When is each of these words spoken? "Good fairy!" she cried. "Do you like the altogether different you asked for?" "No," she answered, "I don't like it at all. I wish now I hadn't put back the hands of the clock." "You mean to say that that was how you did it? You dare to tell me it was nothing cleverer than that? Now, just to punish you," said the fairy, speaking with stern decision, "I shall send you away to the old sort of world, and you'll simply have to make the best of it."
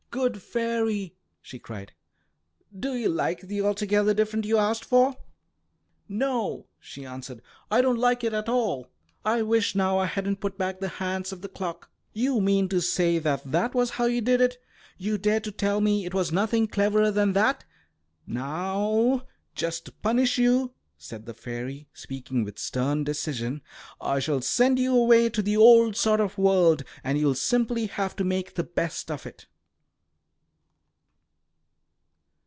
"Good 0.13 0.41
fairy!" 0.41 1.15
she 1.41 1.57
cried. 1.57 1.93
"Do 2.77 2.95
you 2.95 3.07
like 3.07 3.39
the 3.39 3.61
altogether 3.61 4.13
different 4.13 4.43
you 4.45 4.57
asked 4.57 4.83
for?" 4.83 5.15
"No," 6.09 6.67
she 6.81 7.05
answered, 7.05 7.41
"I 7.71 7.79
don't 7.81 7.97
like 7.97 8.21
it 8.25 8.33
at 8.33 8.49
all. 8.49 8.87
I 9.23 9.41
wish 9.41 9.73
now 9.73 9.99
I 9.99 10.07
hadn't 10.07 10.41
put 10.41 10.57
back 10.57 10.81
the 10.81 10.89
hands 10.89 11.31
of 11.31 11.41
the 11.41 11.47
clock." 11.47 11.89
"You 12.11 12.41
mean 12.41 12.67
to 12.69 12.81
say 12.81 13.19
that 13.19 13.49
that 13.53 13.73
was 13.73 13.91
how 13.91 14.03
you 14.03 14.19
did 14.19 14.41
it? 14.41 14.57
You 14.97 15.17
dare 15.17 15.39
to 15.39 15.49
tell 15.51 15.79
me 15.79 16.03
it 16.05 16.13
was 16.13 16.33
nothing 16.33 16.67
cleverer 16.67 17.09
than 17.11 17.31
that? 17.31 17.63
Now, 18.27 19.25
just 19.55 19.85
to 19.85 19.93
punish 19.93 20.37
you," 20.37 20.73
said 20.97 21.25
the 21.25 21.33
fairy, 21.33 21.87
speaking 21.93 22.43
with 22.43 22.59
stern 22.59 23.05
decision, 23.05 23.61
"I 24.01 24.19
shall 24.19 24.41
send 24.41 24.77
you 24.77 24.93
away 24.93 25.29
to 25.29 25.41
the 25.41 25.55
old 25.55 25.95
sort 25.95 26.19
of 26.19 26.37
world, 26.37 26.83
and 27.01 27.17
you'll 27.17 27.33
simply 27.33 27.85
have 27.85 28.17
to 28.17 28.25
make 28.25 28.55
the 28.55 28.65
best 28.65 29.09
of 29.09 29.25
it." 29.25 29.45